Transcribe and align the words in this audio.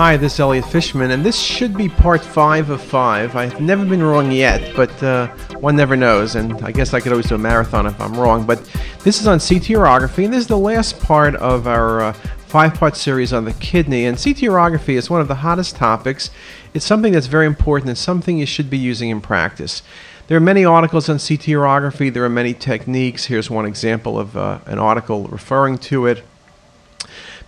Hi, 0.00 0.16
this 0.16 0.32
is 0.32 0.40
Elliot 0.40 0.64
Fishman, 0.64 1.10
and 1.10 1.22
this 1.22 1.38
should 1.38 1.76
be 1.76 1.86
part 1.86 2.24
five 2.24 2.70
of 2.70 2.80
five. 2.80 3.36
I've 3.36 3.60
never 3.60 3.84
been 3.84 4.02
wrong 4.02 4.32
yet, 4.32 4.74
but 4.74 4.90
uh, 5.02 5.26
one 5.58 5.76
never 5.76 5.94
knows, 5.94 6.36
and 6.36 6.54
I 6.64 6.72
guess 6.72 6.94
I 6.94 7.00
could 7.00 7.12
always 7.12 7.28
do 7.28 7.34
a 7.34 7.38
marathon 7.38 7.84
if 7.84 8.00
I'm 8.00 8.14
wrong. 8.14 8.46
But 8.46 8.66
this 9.04 9.20
is 9.20 9.26
on 9.26 9.40
CT 9.40 9.64
urography, 9.76 10.24
and 10.24 10.32
this 10.32 10.40
is 10.40 10.46
the 10.46 10.56
last 10.56 10.98
part 11.00 11.34
of 11.34 11.66
our 11.66 12.00
uh, 12.00 12.12
five 12.14 12.72
part 12.72 12.96
series 12.96 13.34
on 13.34 13.44
the 13.44 13.52
kidney. 13.52 14.06
And 14.06 14.16
CT 14.16 14.38
urography 14.38 14.94
is 14.94 15.10
one 15.10 15.20
of 15.20 15.28
the 15.28 15.34
hottest 15.34 15.76
topics. 15.76 16.30
It's 16.72 16.86
something 16.86 17.12
that's 17.12 17.26
very 17.26 17.44
important 17.44 17.90
and 17.90 17.98
something 17.98 18.38
you 18.38 18.46
should 18.46 18.70
be 18.70 18.78
using 18.78 19.10
in 19.10 19.20
practice. 19.20 19.82
There 20.28 20.36
are 20.38 20.40
many 20.40 20.64
articles 20.64 21.10
on 21.10 21.16
CT 21.16 21.44
urography, 21.52 22.10
there 22.10 22.24
are 22.24 22.30
many 22.30 22.54
techniques. 22.54 23.26
Here's 23.26 23.50
one 23.50 23.66
example 23.66 24.18
of 24.18 24.34
uh, 24.34 24.60
an 24.64 24.78
article 24.78 25.24
referring 25.24 25.76
to 25.76 26.06
it. 26.06 26.24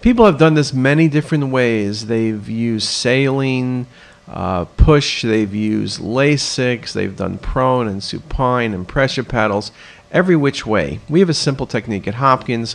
People 0.02 0.26
have 0.26 0.36
done 0.36 0.54
this 0.54 0.72
many 0.72 1.06
different 1.06 1.52
ways. 1.52 2.06
They've 2.06 2.48
used 2.48 2.88
saline, 2.88 3.86
uh, 4.26 4.64
push, 4.64 5.22
they've 5.22 5.54
used 5.54 6.00
Lasix, 6.00 6.92
they've 6.92 7.16
done 7.16 7.38
prone 7.38 7.86
and 7.86 8.02
supine 8.02 8.74
and 8.74 8.86
pressure 8.86 9.22
paddles, 9.22 9.70
every 10.10 10.34
which 10.34 10.66
way. 10.66 10.98
We 11.08 11.20
have 11.20 11.28
a 11.28 11.34
simple 11.34 11.66
technique 11.66 12.08
at 12.08 12.14
Hopkins. 12.14 12.74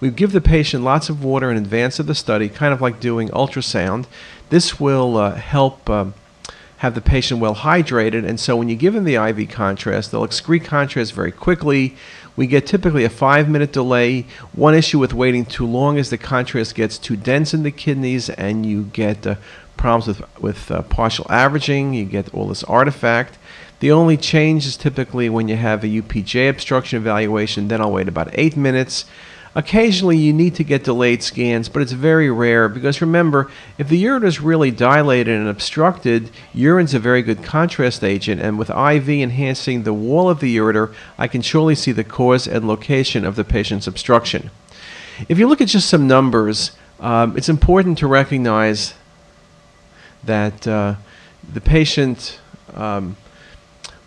We 0.00 0.10
give 0.10 0.32
the 0.32 0.40
patient 0.40 0.82
lots 0.82 1.08
of 1.08 1.22
water 1.22 1.52
in 1.52 1.56
advance 1.56 2.00
of 2.00 2.08
the 2.08 2.16
study, 2.16 2.48
kind 2.48 2.74
of 2.74 2.80
like 2.80 2.98
doing 2.98 3.28
ultrasound. 3.28 4.06
This 4.50 4.80
will 4.80 5.16
uh, 5.16 5.36
help. 5.36 5.88
Uh, 5.88 6.06
have 6.78 6.94
the 6.94 7.00
patient 7.00 7.40
well 7.40 7.54
hydrated. 7.54 8.26
And 8.26 8.38
so 8.38 8.56
when 8.56 8.68
you 8.68 8.76
give 8.76 8.92
them 8.92 9.04
the 9.04 9.14
IV 9.14 9.48
contrast, 9.48 10.12
they'll 10.12 10.26
excrete 10.26 10.64
contrast 10.64 11.12
very 11.14 11.32
quickly. 11.32 11.96
We 12.36 12.46
get 12.46 12.66
typically 12.66 13.04
a 13.04 13.10
five 13.10 13.48
minute 13.48 13.72
delay. 13.72 14.26
One 14.52 14.74
issue 14.74 14.98
with 14.98 15.14
waiting 15.14 15.46
too 15.46 15.66
long 15.66 15.96
is 15.96 16.10
the 16.10 16.18
contrast 16.18 16.74
gets 16.74 16.98
too 16.98 17.16
dense 17.16 17.54
in 17.54 17.62
the 17.62 17.70
kidneys 17.70 18.28
and 18.28 18.64
you 18.66 18.84
get 18.84 19.26
uh, 19.26 19.36
problems 19.76 20.06
with, 20.06 20.40
with 20.42 20.70
uh, 20.70 20.82
partial 20.82 21.26
averaging. 21.30 21.94
You 21.94 22.04
get 22.04 22.32
all 22.34 22.48
this 22.48 22.64
artifact. 22.64 23.38
The 23.80 23.90
only 23.90 24.16
change 24.16 24.66
is 24.66 24.76
typically 24.76 25.28
when 25.28 25.48
you 25.48 25.56
have 25.56 25.84
a 25.84 25.86
UPJ 25.86 26.48
obstruction 26.48 26.98
evaluation, 26.98 27.68
then 27.68 27.80
I'll 27.80 27.92
wait 27.92 28.08
about 28.08 28.30
eight 28.32 28.56
minutes. 28.56 29.04
Occasionally, 29.56 30.18
you 30.18 30.34
need 30.34 30.54
to 30.56 30.64
get 30.64 30.84
delayed 30.84 31.22
scans, 31.22 31.70
but 31.70 31.80
it's 31.80 31.92
very 31.92 32.30
rare 32.30 32.68
because 32.68 33.00
remember, 33.00 33.50
if 33.78 33.88
the 33.88 34.04
ureter 34.04 34.26
is 34.26 34.38
really 34.38 34.70
dilated 34.70 35.34
and 35.34 35.48
obstructed, 35.48 36.30
urine's 36.52 36.92
a 36.92 36.98
very 36.98 37.22
good 37.22 37.42
contrast 37.42 38.04
agent, 38.04 38.42
and 38.42 38.58
with 38.58 38.68
IV 38.68 39.08
enhancing 39.08 39.84
the 39.84 39.94
wall 39.94 40.28
of 40.28 40.40
the 40.40 40.54
ureter, 40.54 40.94
I 41.16 41.26
can 41.26 41.40
surely 41.40 41.74
see 41.74 41.90
the 41.90 42.04
cause 42.04 42.46
and 42.46 42.68
location 42.68 43.24
of 43.24 43.34
the 43.34 43.44
patient's 43.44 43.86
obstruction. 43.86 44.50
If 45.26 45.38
you 45.38 45.48
look 45.48 45.62
at 45.62 45.68
just 45.68 45.88
some 45.88 46.06
numbers, 46.06 46.72
um, 47.00 47.34
it's 47.34 47.48
important 47.48 47.96
to 47.98 48.06
recognize 48.06 48.92
that 50.22 50.68
uh, 50.68 50.96
the 51.50 51.62
patient. 51.62 52.40
Um, 52.74 53.16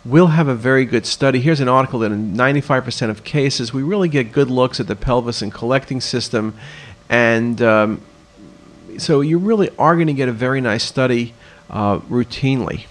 will 0.04 0.28
have 0.28 0.48
a 0.48 0.54
very 0.54 0.84
good 0.84 1.04
study. 1.04 1.40
Here's 1.40 1.60
an 1.60 1.68
article 1.68 1.98
that 2.00 2.12
in 2.12 2.34
95% 2.34 3.10
of 3.10 3.22
cases, 3.24 3.72
we 3.72 3.82
really 3.82 4.08
get 4.08 4.32
good 4.32 4.50
looks 4.50 4.80
at 4.80 4.86
the 4.86 4.96
pelvis 4.96 5.42
and 5.42 5.52
collecting 5.52 6.00
system. 6.00 6.54
And 7.08 7.60
um, 7.60 8.02
so 8.98 9.20
you 9.20 9.38
really 9.38 9.68
are 9.78 9.94
going 9.94 10.06
to 10.06 10.14
get 10.14 10.28
a 10.28 10.32
very 10.32 10.60
nice 10.60 10.84
study 10.84 11.34
uh, 11.68 11.98
routinely. 12.00 12.86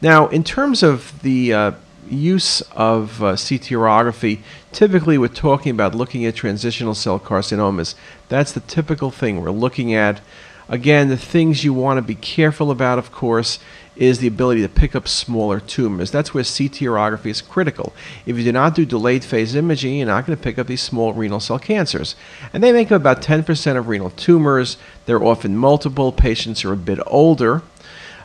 Now, 0.00 0.28
in 0.28 0.42
terms 0.44 0.82
of 0.82 1.20
the 1.22 1.52
uh, 1.52 1.72
use 2.08 2.60
of 2.72 3.22
uh, 3.22 3.32
CT 3.32 3.68
urography, 3.70 4.40
typically 4.72 5.18
we're 5.18 5.28
talking 5.28 5.70
about 5.70 5.94
looking 5.94 6.24
at 6.24 6.34
transitional 6.34 6.94
cell 6.94 7.18
carcinomas. 7.18 7.94
That's 8.28 8.52
the 8.52 8.60
typical 8.60 9.10
thing 9.10 9.40
we're 9.40 9.50
looking 9.50 9.94
at. 9.94 10.20
Again, 10.68 11.08
the 11.08 11.16
things 11.16 11.64
you 11.64 11.72
want 11.72 11.98
to 11.98 12.02
be 12.02 12.14
careful 12.14 12.70
about, 12.70 12.98
of 12.98 13.10
course, 13.10 13.58
is 13.98 14.20
the 14.20 14.28
ability 14.28 14.62
to 14.62 14.68
pick 14.68 14.94
up 14.94 15.08
smaller 15.08 15.58
tumors. 15.58 16.12
That's 16.12 16.32
where 16.32 16.44
CT 16.44 16.80
urography 16.86 17.26
is 17.26 17.42
critical. 17.42 17.92
If 18.24 18.38
you 18.38 18.44
do 18.44 18.52
not 18.52 18.76
do 18.76 18.86
delayed 18.86 19.24
phase 19.24 19.56
imaging, 19.56 19.96
you're 19.96 20.06
not 20.06 20.24
going 20.24 20.38
to 20.38 20.42
pick 20.42 20.56
up 20.56 20.68
these 20.68 20.80
small 20.80 21.12
renal 21.12 21.40
cell 21.40 21.58
cancers. 21.58 22.14
And 22.52 22.62
they 22.62 22.72
make 22.72 22.92
up 22.92 23.00
about 23.00 23.20
10% 23.22 23.76
of 23.76 23.88
renal 23.88 24.10
tumors. 24.10 24.76
They're 25.06 25.22
often 25.22 25.56
multiple. 25.56 26.12
Patients 26.12 26.64
are 26.64 26.72
a 26.72 26.76
bit 26.76 27.00
older. 27.06 27.62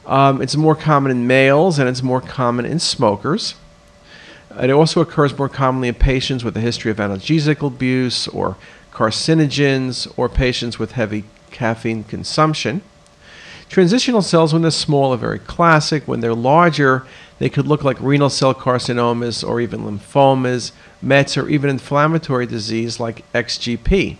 Um, 0.05 0.41
it's 0.41 0.55
more 0.55 0.75
common 0.75 1.11
in 1.11 1.25
males 1.25 1.79
and 1.79 1.89
it's 1.89 2.03
more 2.03 2.21
common 2.21 2.65
in 2.65 2.77
smokers. 2.77 3.55
It 4.59 4.69
also 4.69 5.01
occurs 5.01 5.35
more 5.35 5.49
commonly 5.49 5.87
in 5.87 5.95
patients 5.95 6.43
with 6.43 6.55
a 6.55 6.61
history 6.61 6.91
of 6.91 6.97
analgesic 6.97 7.65
abuse 7.65 8.27
or 8.27 8.57
carcinogens 8.91 10.11
or 10.15 10.29
patients 10.29 10.77
with 10.77 10.91
heavy 10.91 11.23
caffeine 11.49 12.03
consumption. 12.03 12.83
Transitional 13.73 14.21
cells, 14.21 14.53
when 14.53 14.61
they're 14.61 14.69
small, 14.69 15.15
are 15.15 15.17
very 15.17 15.39
classic. 15.39 16.07
When 16.07 16.19
they're 16.19 16.35
larger, 16.35 17.07
they 17.39 17.49
could 17.49 17.65
look 17.65 17.83
like 17.83 17.99
renal 17.99 18.29
cell 18.29 18.53
carcinomas 18.53 19.43
or 19.43 19.59
even 19.59 19.79
lymphomas, 19.79 20.73
METs, 21.01 21.35
or 21.37 21.49
even 21.49 21.71
inflammatory 21.71 22.45
disease 22.45 22.99
like 22.99 23.25
XGP. 23.33 24.17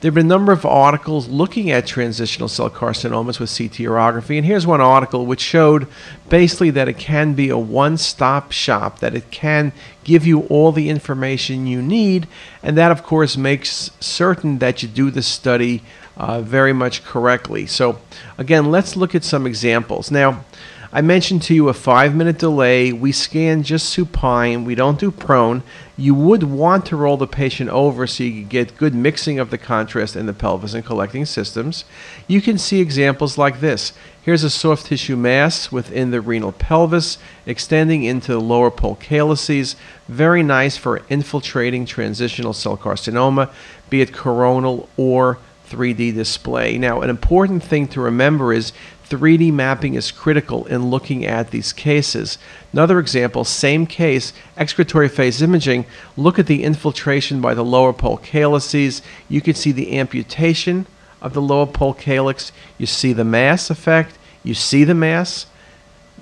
There 0.00 0.10
have 0.10 0.14
been 0.14 0.26
a 0.26 0.28
number 0.28 0.52
of 0.52 0.64
articles 0.64 1.26
looking 1.26 1.72
at 1.72 1.84
transitional 1.84 2.48
cell 2.48 2.70
carcinomas 2.70 3.40
with 3.40 3.50
CT 3.50 3.78
urography, 3.84 4.36
and 4.36 4.46
here's 4.46 4.64
one 4.64 4.80
article 4.80 5.26
which 5.26 5.40
showed 5.40 5.88
basically 6.28 6.70
that 6.70 6.88
it 6.88 6.98
can 6.98 7.34
be 7.34 7.48
a 7.48 7.58
one 7.58 7.96
stop 7.96 8.52
shop, 8.52 9.00
that 9.00 9.16
it 9.16 9.32
can 9.32 9.72
give 10.04 10.24
you 10.24 10.42
all 10.42 10.70
the 10.70 10.88
information 10.88 11.66
you 11.66 11.82
need, 11.82 12.28
and 12.62 12.76
that, 12.78 12.92
of 12.92 13.02
course, 13.02 13.36
makes 13.36 13.90
certain 13.98 14.58
that 14.58 14.84
you 14.84 14.88
do 14.88 15.10
the 15.10 15.20
study 15.20 15.82
uh, 16.16 16.42
very 16.42 16.72
much 16.72 17.02
correctly. 17.02 17.66
So, 17.66 17.98
again, 18.38 18.70
let's 18.70 18.94
look 18.94 19.16
at 19.16 19.24
some 19.24 19.48
examples. 19.48 20.12
Now, 20.12 20.44
I 20.90 21.02
mentioned 21.02 21.42
to 21.42 21.54
you 21.54 21.68
a 21.68 21.74
five 21.74 22.14
minute 22.14 22.38
delay. 22.38 22.92
We 22.92 23.12
scan 23.12 23.62
just 23.62 23.90
supine, 23.90 24.64
we 24.64 24.74
don't 24.74 24.98
do 24.98 25.10
prone. 25.10 25.62
You 25.98 26.14
would 26.14 26.44
want 26.44 26.86
to 26.86 26.96
roll 26.96 27.18
the 27.18 27.26
patient 27.26 27.68
over 27.68 28.06
so 28.06 28.24
you 28.24 28.40
can 28.40 28.48
get 28.48 28.78
good 28.78 28.94
mixing 28.94 29.38
of 29.38 29.50
the 29.50 29.58
contrast 29.58 30.16
in 30.16 30.24
the 30.24 30.32
pelvis 30.32 30.72
and 30.72 30.84
collecting 30.84 31.26
systems. 31.26 31.84
You 32.26 32.40
can 32.40 32.56
see 32.56 32.80
examples 32.80 33.36
like 33.36 33.60
this. 33.60 33.92
Here's 34.22 34.44
a 34.44 34.50
soft 34.50 34.86
tissue 34.86 35.16
mass 35.16 35.70
within 35.70 36.10
the 36.10 36.22
renal 36.22 36.52
pelvis, 36.52 37.18
extending 37.44 38.04
into 38.04 38.32
the 38.32 38.40
lower 38.40 38.70
pole 38.70 38.94
calyces. 38.94 39.76
Very 40.06 40.42
nice 40.42 40.78
for 40.78 41.02
infiltrating 41.10 41.84
transitional 41.84 42.54
cell 42.54 42.78
carcinoma, 42.78 43.52
be 43.90 44.00
it 44.00 44.14
coronal 44.14 44.88
or 44.96 45.38
3D 45.68 46.14
display. 46.14 46.78
Now, 46.78 47.00
an 47.02 47.10
important 47.10 47.62
thing 47.62 47.88
to 47.88 48.00
remember 48.00 48.52
is 48.52 48.72
3D 49.08 49.52
mapping 49.52 49.94
is 49.94 50.10
critical 50.10 50.66
in 50.66 50.90
looking 50.90 51.24
at 51.24 51.50
these 51.50 51.72
cases. 51.72 52.38
Another 52.72 52.98
example, 52.98 53.42
same 53.42 53.86
case, 53.86 54.34
excretory 54.56 55.08
phase 55.08 55.40
imaging. 55.40 55.86
Look 56.16 56.38
at 56.38 56.46
the 56.46 56.62
infiltration 56.62 57.40
by 57.40 57.54
the 57.54 57.64
lower 57.64 57.94
pole 57.94 58.18
calyces. 58.18 59.00
You 59.28 59.40
can 59.40 59.54
see 59.54 59.72
the 59.72 59.98
amputation 59.98 60.86
of 61.22 61.32
the 61.32 61.40
lower 61.40 61.66
pole 61.66 61.94
calyx. 61.94 62.52
You 62.76 62.86
see 62.86 63.14
the 63.14 63.24
mass 63.24 63.70
effect. 63.70 64.18
You 64.44 64.54
see 64.54 64.84
the 64.84 64.94
mass. 64.94 65.46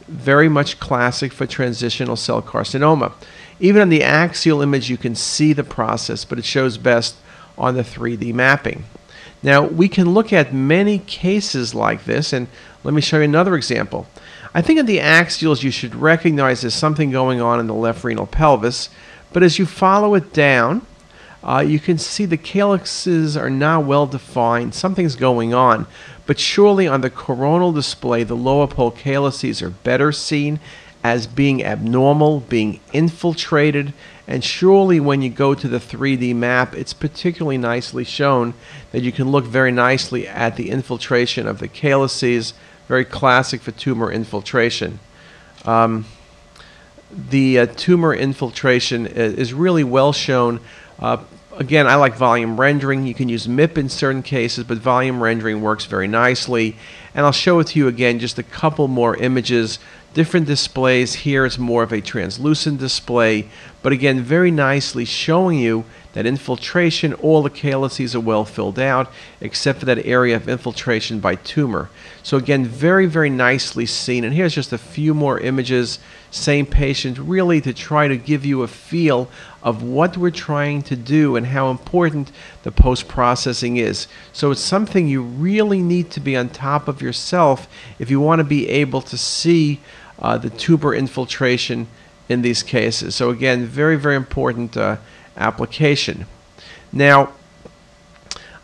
Very 0.06 0.48
much 0.48 0.78
classic 0.78 1.32
for 1.32 1.46
transitional 1.46 2.14
cell 2.14 2.40
carcinoma. 2.40 3.12
Even 3.58 3.82
on 3.82 3.88
the 3.88 4.04
axial 4.04 4.62
image, 4.62 4.88
you 4.88 4.96
can 4.96 5.16
see 5.16 5.52
the 5.52 5.64
process, 5.64 6.24
but 6.24 6.38
it 6.38 6.44
shows 6.44 6.78
best 6.78 7.16
on 7.58 7.74
the 7.74 7.82
3D 7.82 8.32
mapping. 8.32 8.84
Now, 9.42 9.64
we 9.64 9.88
can 9.88 10.14
look 10.14 10.32
at 10.32 10.54
many 10.54 10.98
cases 10.98 11.74
like 11.74 12.04
this, 12.04 12.32
and 12.32 12.48
let 12.84 12.94
me 12.94 13.00
show 13.00 13.18
you 13.18 13.24
another 13.24 13.54
example. 13.54 14.06
I 14.54 14.62
think 14.62 14.78
in 14.78 14.86
the 14.86 14.98
axials, 14.98 15.62
you 15.62 15.70
should 15.70 15.94
recognize 15.94 16.62
there's 16.62 16.74
something 16.74 17.10
going 17.10 17.40
on 17.40 17.60
in 17.60 17.66
the 17.66 17.74
left 17.74 18.02
renal 18.04 18.26
pelvis, 18.26 18.88
but 19.32 19.42
as 19.42 19.58
you 19.58 19.66
follow 19.66 20.14
it 20.14 20.32
down, 20.32 20.86
uh, 21.44 21.60
you 21.60 21.78
can 21.78 21.98
see 21.98 22.24
the 22.24 22.36
calyxes 22.36 23.40
are 23.40 23.50
not 23.50 23.84
well 23.84 24.06
defined. 24.06 24.74
Something's 24.74 25.14
going 25.14 25.54
on. 25.54 25.86
But 26.26 26.40
surely 26.40 26.88
on 26.88 27.02
the 27.02 27.10
coronal 27.10 27.70
display, 27.70 28.24
the 28.24 28.34
lower 28.34 28.66
pole 28.66 28.90
calyces 28.90 29.62
are 29.62 29.70
better 29.70 30.10
seen 30.10 30.58
as 31.04 31.28
being 31.28 31.64
abnormal, 31.64 32.40
being 32.40 32.80
infiltrated, 32.92 33.92
and 34.28 34.42
surely 34.42 34.98
when 34.98 35.22
you 35.22 35.30
go 35.30 35.54
to 35.54 35.68
the 35.68 35.78
3D 35.78 36.34
map, 36.34 36.74
it's 36.74 36.92
particularly 36.92 37.58
nicely 37.58 38.04
shown 38.04 38.54
that 38.90 39.02
you 39.02 39.12
can 39.12 39.30
look 39.30 39.44
very 39.44 39.70
nicely 39.70 40.26
at 40.26 40.56
the 40.56 40.70
infiltration 40.70 41.46
of 41.46 41.60
the 41.60 41.68
calyces, 41.68 42.52
very 42.88 43.04
classic 43.04 43.60
for 43.60 43.70
tumor 43.70 44.10
infiltration. 44.10 44.98
Um, 45.64 46.06
the 47.10 47.60
uh, 47.60 47.66
tumor 47.66 48.14
infiltration 48.14 49.06
is 49.06 49.54
really 49.54 49.84
well 49.84 50.12
shown. 50.12 50.60
Uh, 50.98 51.18
again, 51.56 51.86
I 51.86 51.94
like 51.94 52.16
volume 52.16 52.58
rendering. 52.58 53.06
You 53.06 53.14
can 53.14 53.28
use 53.28 53.46
MIP 53.46 53.78
in 53.78 53.88
certain 53.88 54.22
cases, 54.22 54.64
but 54.64 54.78
volume 54.78 55.22
rendering 55.22 55.62
works 55.62 55.84
very 55.84 56.08
nicely. 56.08 56.76
And 57.14 57.24
I'll 57.24 57.32
show 57.32 57.60
it 57.60 57.68
to 57.68 57.78
you 57.78 57.86
again, 57.86 58.18
just 58.18 58.38
a 58.38 58.42
couple 58.42 58.88
more 58.88 59.16
images 59.16 59.78
different 60.16 60.46
displays. 60.46 61.12
Here 61.12 61.44
it's 61.44 61.58
more 61.58 61.82
of 61.82 61.92
a 61.92 62.00
translucent 62.00 62.80
display, 62.80 63.50
but 63.82 63.92
again, 63.92 64.22
very 64.22 64.50
nicely 64.50 65.04
showing 65.04 65.58
you 65.58 65.84
that 66.14 66.24
infiltration, 66.24 67.12
all 67.12 67.42
the 67.42 67.50
calyces 67.50 68.14
are 68.14 68.20
well 68.20 68.46
filled 68.46 68.78
out, 68.78 69.12
except 69.42 69.80
for 69.80 69.84
that 69.84 70.06
area 70.06 70.34
of 70.34 70.48
infiltration 70.48 71.20
by 71.20 71.34
tumor. 71.34 71.90
So 72.22 72.38
again, 72.38 72.64
very, 72.64 73.04
very 73.04 73.28
nicely 73.28 73.84
seen. 73.84 74.24
And 74.24 74.32
here's 74.32 74.54
just 74.54 74.72
a 74.72 74.78
few 74.78 75.12
more 75.12 75.38
images, 75.38 75.98
same 76.30 76.64
patient, 76.64 77.18
really 77.18 77.60
to 77.60 77.74
try 77.74 78.08
to 78.08 78.16
give 78.16 78.46
you 78.46 78.62
a 78.62 78.68
feel 78.68 79.28
of 79.62 79.82
what 79.82 80.16
we're 80.16 80.30
trying 80.30 80.80
to 80.84 80.96
do 80.96 81.36
and 81.36 81.48
how 81.48 81.70
important 81.70 82.32
the 82.62 82.72
post-processing 82.72 83.76
is. 83.76 84.08
So 84.32 84.50
it's 84.50 84.62
something 84.62 85.06
you 85.06 85.20
really 85.20 85.82
need 85.82 86.10
to 86.12 86.20
be 86.20 86.34
on 86.38 86.48
top 86.48 86.88
of 86.88 87.02
yourself 87.02 87.68
if 87.98 88.10
you 88.10 88.20
want 88.20 88.38
to 88.38 88.44
be 88.44 88.66
able 88.70 89.02
to 89.02 89.18
see 89.18 89.80
uh, 90.18 90.38
the 90.38 90.50
tumor 90.50 90.94
infiltration 90.94 91.88
in 92.28 92.42
these 92.42 92.62
cases. 92.62 93.14
So 93.14 93.30
again, 93.30 93.66
very, 93.66 93.96
very 93.96 94.16
important 94.16 94.76
uh, 94.76 94.96
application. 95.36 96.26
Now, 96.92 97.32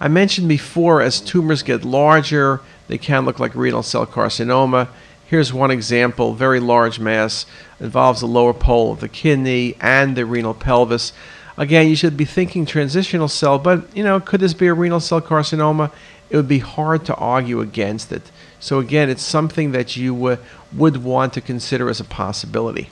I 0.00 0.08
mentioned 0.08 0.48
before 0.48 1.00
as 1.00 1.20
tumors 1.20 1.62
get 1.62 1.84
larger, 1.84 2.60
they 2.88 2.98
can 2.98 3.24
look 3.24 3.38
like 3.38 3.54
renal 3.54 3.82
cell 3.82 4.06
carcinoma. 4.06 4.88
Here's 5.26 5.52
one 5.52 5.70
example, 5.70 6.34
very 6.34 6.60
large 6.60 6.98
mass, 6.98 7.46
involves 7.80 8.20
the 8.20 8.26
lower 8.26 8.52
pole 8.52 8.92
of 8.92 9.00
the 9.00 9.08
kidney 9.08 9.76
and 9.80 10.16
the 10.16 10.26
renal 10.26 10.54
pelvis. 10.54 11.12
Again, 11.56 11.88
you 11.88 11.96
should 11.96 12.16
be 12.16 12.24
thinking 12.24 12.66
transitional 12.66 13.28
cell, 13.28 13.58
but 13.58 13.96
you 13.96 14.02
know, 14.02 14.18
could 14.18 14.40
this 14.40 14.54
be 14.54 14.66
a 14.66 14.74
renal 14.74 15.00
cell 15.00 15.20
carcinoma? 15.20 15.92
It 16.30 16.36
would 16.36 16.48
be 16.48 16.58
hard 16.58 17.04
to 17.06 17.14
argue 17.14 17.60
against 17.60 18.10
it. 18.10 18.30
So 18.62 18.78
again, 18.78 19.10
it's 19.10 19.24
something 19.24 19.72
that 19.72 19.96
you 19.96 20.24
uh, 20.24 20.36
would 20.72 21.02
want 21.02 21.32
to 21.32 21.40
consider 21.40 21.90
as 21.90 21.98
a 21.98 22.04
possibility. 22.04 22.90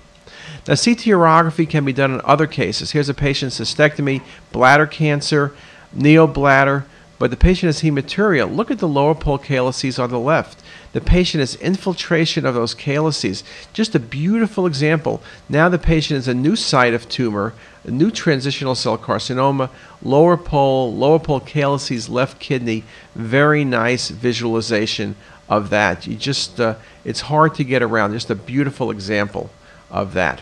Now, 0.66 0.74
CT 0.74 1.06
urography 1.06 1.68
can 1.70 1.84
be 1.84 1.92
done 1.92 2.12
in 2.12 2.20
other 2.24 2.48
cases. 2.48 2.90
Here's 2.90 3.08
a 3.08 3.14
patient's 3.14 3.60
cystectomy, 3.60 4.20
bladder 4.50 4.88
cancer, 4.88 5.54
neobladder, 5.96 6.86
but 7.20 7.30
the 7.30 7.36
patient 7.36 7.68
has 7.68 7.82
hematuria. 7.82 8.52
Look 8.52 8.72
at 8.72 8.80
the 8.80 8.88
lower 8.88 9.14
pole 9.14 9.38
calyces 9.38 9.96
on 10.00 10.10
the 10.10 10.18
left. 10.18 10.60
The 10.92 11.00
patient 11.00 11.38
has 11.38 11.54
infiltration 11.54 12.44
of 12.44 12.54
those 12.54 12.74
calyces. 12.74 13.44
Just 13.72 13.94
a 13.94 14.00
beautiful 14.00 14.66
example. 14.66 15.22
Now 15.48 15.68
the 15.68 15.78
patient 15.78 16.18
is 16.18 16.26
a 16.26 16.34
new 16.34 16.56
site 16.56 16.94
of 16.94 17.08
tumor, 17.08 17.54
a 17.84 17.92
new 17.92 18.10
transitional 18.10 18.74
cell 18.74 18.98
carcinoma, 18.98 19.70
lower 20.02 20.36
pole, 20.36 20.92
lower 20.92 21.20
pole 21.20 21.40
calyces, 21.40 22.08
left 22.08 22.40
kidney. 22.40 22.82
Very 23.14 23.64
nice 23.64 24.08
visualization 24.08 25.14
of 25.50 25.68
that. 25.70 26.06
You 26.06 26.16
just, 26.16 26.58
uh, 26.60 26.76
it's 27.04 27.22
hard 27.22 27.54
to 27.56 27.64
get 27.64 27.82
around. 27.82 28.12
Just 28.12 28.30
a 28.30 28.34
beautiful 28.34 28.90
example 28.90 29.50
of 29.90 30.14
that. 30.14 30.40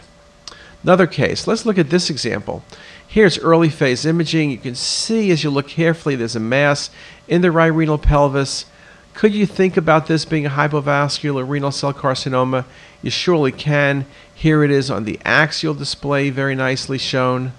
Another 0.84 1.08
case, 1.08 1.48
let's 1.48 1.66
look 1.66 1.78
at 1.78 1.90
this 1.90 2.10
example. 2.10 2.62
Here's 3.08 3.38
early 3.38 3.70
phase 3.70 4.04
imaging. 4.04 4.50
You 4.50 4.58
can 4.58 4.74
see 4.74 5.30
as 5.30 5.42
you 5.42 5.50
look 5.50 5.66
carefully 5.66 6.14
there's 6.14 6.36
a 6.36 6.40
mass 6.40 6.90
in 7.26 7.40
the 7.40 7.50
right 7.50 7.66
renal 7.66 7.98
pelvis. 7.98 8.66
Could 9.14 9.34
you 9.34 9.46
think 9.46 9.76
about 9.76 10.06
this 10.06 10.24
being 10.24 10.46
a 10.46 10.50
hypovascular 10.50 11.48
renal 11.48 11.72
cell 11.72 11.94
carcinoma? 11.94 12.66
You 13.02 13.10
surely 13.10 13.50
can. 13.50 14.06
Here 14.32 14.62
it 14.62 14.70
is 14.70 14.90
on 14.90 15.04
the 15.04 15.18
axial 15.24 15.74
display, 15.74 16.30
very 16.30 16.54
nicely 16.54 16.98
shown. 16.98 17.52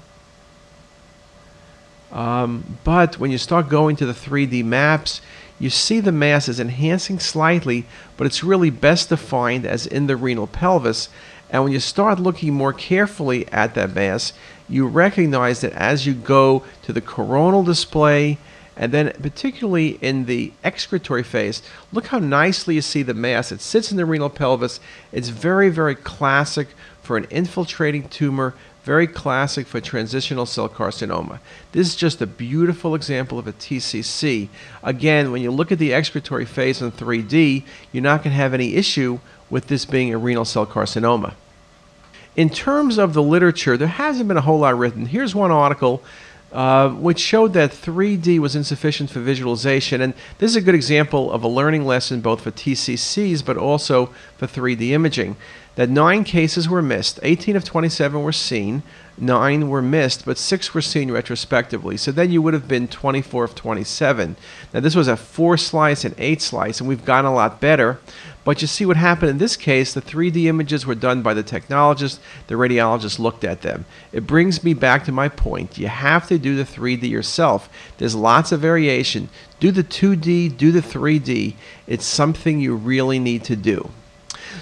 Um, 2.12 2.78
but 2.84 3.20
when 3.20 3.32
you 3.32 3.38
start 3.38 3.70
going 3.70 3.96
to 3.98 4.06
the 4.06 4.14
3D 4.14 4.64
maps, 4.64 5.22
you 5.60 5.70
see 5.70 6.00
the 6.00 6.12
mass 6.12 6.48
is 6.48 6.60
enhancing 6.60 7.20
slightly, 7.20 7.86
but 8.18 8.26
it's 8.26 8.44
really 8.44 8.70
best 8.70 9.10
defined 9.10 9.66
as 9.66 9.86
in 9.86 10.08
the 10.08 10.16
renal 10.16 10.48
pelvis. 10.48 11.10
And 11.50 11.64
when 11.64 11.74
you 11.74 11.80
start 11.80 12.20
looking 12.20 12.54
more 12.54 12.74
carefully 12.74 13.48
at 13.50 13.76
that 13.76 13.94
mass, 13.94 14.34
you 14.70 14.88
recognize 14.88 15.62
that 15.62 15.74
as 15.74 16.06
you 16.06 16.14
go 16.14 16.64
to 16.84 16.94
the 16.94 17.02
coronal 17.02 17.64
display, 17.64 18.38
and 18.78 18.94
then 18.94 19.12
particularly 19.22 19.98
in 20.02 20.26
the 20.26 20.54
excretory 20.64 21.24
phase, 21.24 21.62
look 21.92 22.08
how 22.08 22.20
nicely 22.20 22.76
you 22.76 22.82
see 22.82 23.04
the 23.04 23.14
mass. 23.14 23.52
It 23.52 23.60
sits 23.60 23.92
in 23.92 23.98
the 23.98 24.06
renal 24.06 24.30
pelvis. 24.30 24.80
It's 25.12 25.30
very, 25.30 25.70
very 25.70 25.96
classic 25.96 26.70
for 27.02 27.18
an 27.18 27.26
infiltrating 27.30 28.08
tumor, 28.08 28.54
very 28.84 29.08
classic 29.08 29.68
for 29.68 29.82
transitional 29.82 30.46
cell 30.46 30.70
carcinoma. 30.70 31.40
This 31.72 31.88
is 31.88 31.96
just 31.96 32.22
a 32.22 32.28
beautiful 32.28 32.96
example 32.96 33.38
of 33.38 33.48
a 33.48 33.54
TCC. 33.54 34.48
Again, 34.84 35.32
when 35.32 35.42
you 35.42 35.52
look 35.52 35.72
at 35.72 35.80
the 35.80 35.94
excretory 35.94 36.46
phase 36.46 36.82
in 36.82 36.92
3D, 36.92 37.64
you're 37.92 38.04
not 38.04 38.24
going 38.24 38.32
to 38.32 38.42
have 38.42 38.54
any 38.54 38.76
issue 38.76 39.20
with 39.50 39.68
this 39.68 39.86
being 39.86 40.14
a 40.14 40.18
renal 40.18 40.46
cell 40.46 40.66
carcinoma. 40.66 41.34
In 42.36 42.50
terms 42.50 42.98
of 42.98 43.14
the 43.14 43.24
literature, 43.24 43.76
there 43.76 43.88
hasn't 43.88 44.28
been 44.28 44.38
a 44.38 44.42
whole 44.42 44.60
lot 44.60 44.78
written. 44.78 45.08
Here's 45.08 45.36
one 45.36 45.52
article 45.52 46.02
uh, 46.52 46.90
which 46.90 47.20
showed 47.20 47.54
that 47.54 47.72
3D 47.72 48.40
was 48.40 48.56
insufficient 48.56 49.10
for 49.10 49.20
visualization. 49.20 50.02
And 50.02 50.14
this 50.40 50.50
is 50.52 50.56
a 50.56 50.62
good 50.62 50.74
example 50.74 51.32
of 51.32 51.44
a 51.44 51.48
learning 51.48 51.86
lesson 51.86 52.22
both 52.22 52.42
for 52.42 52.52
TCCs 52.52 53.46
but 53.46 53.58
also 53.58 54.08
for 54.38 54.48
3D 54.48 54.90
imaging. 54.90 55.36
That 55.76 55.90
nine 55.90 56.24
cases 56.24 56.68
were 56.68 56.82
missed, 56.82 57.20
18 57.24 57.56
of 57.56 57.64
27 57.64 58.22
were 58.22 58.34
seen, 58.34 58.84
nine 59.18 59.70
were 59.70 59.82
missed, 59.82 60.26
but 60.26 60.38
six 60.38 60.74
were 60.74 60.82
seen 60.82 61.12
retrospectively. 61.12 61.98
So 61.98 62.12
then 62.12 62.32
you 62.32 62.42
would 62.42 62.54
have 62.54 62.68
been 62.68 62.88
24 62.88 63.44
of 63.44 63.56
27. 63.56 64.36
Now 64.74 64.80
this 64.80 64.96
was 64.96 65.08
a 65.08 65.18
four 65.18 65.58
slice 65.58 66.04
and 66.04 66.16
eight 66.18 66.42
slice, 66.42 66.80
and 66.80 66.90
we've 66.90 67.06
gotten 67.06 67.30
a 67.30 67.34
lot 67.34 67.62
better. 67.62 68.00
But 68.44 68.62
you 68.62 68.68
see 68.68 68.86
what 68.86 68.98
happened 68.98 69.30
in 69.30 69.38
this 69.38 69.56
case, 69.56 69.94
the 69.94 70.02
3D 70.02 70.46
images 70.46 70.86
were 70.86 70.96
done 70.96 71.22
by 71.22 71.34
the 71.34 71.44
technologist, 71.44 72.20
the 72.48 72.56
radiologist 72.56 73.20
looked 73.20 73.44
at 73.44 73.62
them. 73.62 73.86
It 74.12 74.26
brings 74.26 74.64
me 74.64 74.74
back 74.74 75.04
to 75.06 75.12
my 75.12 75.30
point. 75.30 75.78
You 75.78 75.88
have 75.88 76.28
to 76.30 76.40
do 76.40 76.56
the 76.56 76.64
3D 76.64 77.10
yourself. 77.10 77.70
There's 77.98 78.16
lots 78.16 78.52
of 78.52 78.62
variation. 78.62 79.30
Do 79.60 79.72
the 79.72 79.84
2D, 79.84 80.58
do 80.58 80.72
the 80.72 80.82
3D. 80.82 81.56
It's 81.86 82.06
something 82.06 82.60
you 82.60 82.76
really 82.76 83.20
need 83.20 83.44
to 83.46 83.56
do. 83.56 83.92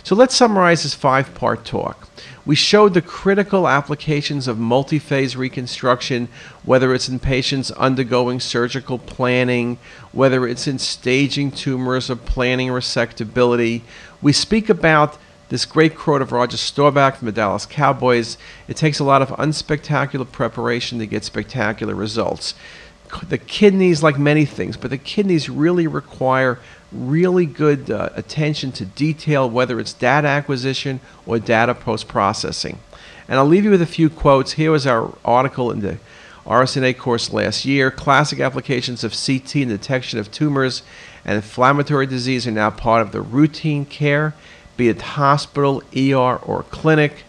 So 0.04 0.16
let's 0.16 0.36
summarize 0.36 0.84
this 0.84 0.94
five 0.94 1.34
part 1.34 1.66
talk. 1.66 2.08
We 2.46 2.56
showed 2.56 2.94
the 2.94 3.02
critical 3.02 3.68
applications 3.68 4.48
of 4.48 4.58
multi-phase 4.58 5.36
reconstruction, 5.36 6.30
whether 6.64 6.94
it's 6.94 7.10
in 7.10 7.20
patients 7.20 7.72
undergoing 7.72 8.40
surgical 8.40 9.00
planning, 9.00 9.78
whether 10.14 10.48
it's 10.48 10.66
in 10.66 10.80
staging 10.80 11.52
tumors 11.52 12.10
or 12.10 12.16
planning 12.16 12.70
resectability. 12.70 13.82
We 14.22 14.32
speak 14.32 14.70
about 14.70 15.18
this 15.50 15.66
great 15.66 15.96
quote 15.96 16.22
of 16.22 16.32
Roger 16.32 16.58
Staubach 16.58 17.18
from 17.18 17.26
the 17.26 17.32
Dallas 17.32 17.66
Cowboys 17.66 18.38
it 18.68 18.76
takes 18.76 19.00
a 19.00 19.04
lot 19.04 19.22
of 19.22 19.30
unspectacular 19.30 20.30
preparation 20.30 21.00
to 21.00 21.06
get 21.06 21.24
spectacular 21.24 21.96
results. 21.96 22.54
The 23.30 23.38
kidneys, 23.38 24.04
like 24.04 24.20
many 24.20 24.46
things, 24.46 24.78
but 24.78 24.90
the 24.90 24.98
kidneys 24.98 25.50
really 25.50 25.88
require 25.88 26.60
really 26.92 27.46
good 27.46 27.90
uh, 27.90 28.10
attention 28.16 28.72
to 28.74 28.86
detail, 28.86 29.50
whether 29.50 29.80
it's 29.80 29.94
data 29.94 30.28
acquisition 30.28 31.00
or 31.26 31.40
data 31.40 31.74
post 31.74 32.08
processing. 32.08 32.80
And 33.28 33.38
I'll 33.38 33.46
leave 33.46 33.66
you 33.66 33.72
with 33.72 33.82
a 33.82 33.88
few 33.88 34.10
quotes. 34.10 34.54
Here 34.54 34.72
was 34.72 34.88
our 34.88 35.14
article 35.26 35.72
in 35.72 35.82
the 35.82 35.98
RSNA 36.46 36.98
course 36.98 37.34
last 37.34 37.66
year. 37.66 37.92
Classic 37.92 38.40
applications 38.40 39.04
of 39.04 39.12
CT 39.12 39.58
in 39.58 39.68
detection 39.68 40.18
of 40.18 40.32
tumors 40.32 40.82
and 41.26 41.36
inflammatory 41.36 42.08
disease 42.08 42.48
are 42.48 42.52
now 42.52 42.70
part 42.70 43.02
of 43.02 43.12
the 43.12 43.22
routine 43.22 43.86
care, 43.86 44.34
be 44.78 44.88
it 44.88 45.02
hospital, 45.02 45.84
ER, 45.96 46.38
or 46.38 46.64
clinic. 46.70 47.24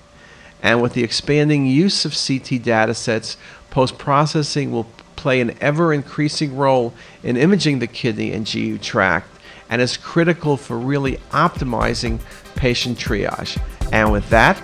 And 0.62 0.80
with 0.80 0.92
the 0.92 1.02
expanding 1.02 1.66
use 1.66 2.04
of 2.04 2.14
CT 2.14 2.62
data 2.62 2.94
sets, 2.94 3.36
post 3.70 3.98
processing 3.98 4.70
will 4.70 4.86
play 5.18 5.40
an 5.40 5.52
ever 5.60 5.92
increasing 5.92 6.56
role 6.56 6.94
in 7.24 7.36
imaging 7.36 7.80
the 7.80 7.88
kidney 7.88 8.32
and 8.32 8.50
GU 8.50 8.78
tract 8.78 9.28
and 9.68 9.82
is 9.82 9.96
critical 9.96 10.56
for 10.56 10.78
really 10.78 11.16
optimizing 11.32 12.20
patient 12.54 12.96
triage. 12.96 13.60
And 13.92 14.12
with 14.12 14.28
that, 14.30 14.62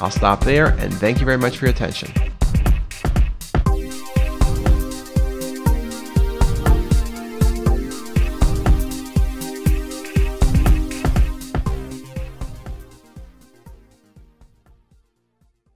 I'll 0.00 0.10
stop 0.10 0.44
there 0.44 0.66
and 0.78 0.92
thank 0.92 1.20
you 1.20 1.24
very 1.24 1.38
much 1.38 1.58
for 1.58 1.66
your 1.66 1.74
attention. 1.74 2.12